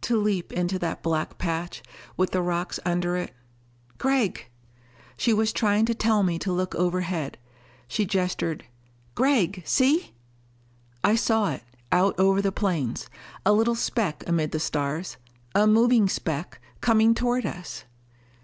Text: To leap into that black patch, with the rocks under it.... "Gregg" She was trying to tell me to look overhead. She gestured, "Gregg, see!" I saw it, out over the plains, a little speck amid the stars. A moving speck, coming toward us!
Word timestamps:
To 0.00 0.20
leap 0.20 0.52
into 0.52 0.76
that 0.80 1.04
black 1.04 1.38
patch, 1.38 1.84
with 2.16 2.32
the 2.32 2.42
rocks 2.42 2.80
under 2.84 3.16
it.... 3.16 3.32
"Gregg" 3.96 4.46
She 5.16 5.32
was 5.32 5.52
trying 5.52 5.84
to 5.84 5.94
tell 5.94 6.24
me 6.24 6.36
to 6.40 6.50
look 6.50 6.74
overhead. 6.74 7.38
She 7.86 8.04
gestured, 8.04 8.64
"Gregg, 9.14 9.62
see!" 9.64 10.14
I 11.04 11.14
saw 11.14 11.52
it, 11.52 11.62
out 11.92 12.18
over 12.18 12.42
the 12.42 12.50
plains, 12.50 13.08
a 13.46 13.52
little 13.52 13.76
speck 13.76 14.24
amid 14.26 14.50
the 14.50 14.58
stars. 14.58 15.16
A 15.54 15.64
moving 15.68 16.08
speck, 16.08 16.60
coming 16.80 17.14
toward 17.14 17.46
us! 17.46 17.84